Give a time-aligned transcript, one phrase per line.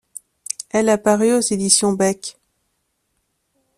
[0.71, 2.39] Elle a paru aux éditions Beck.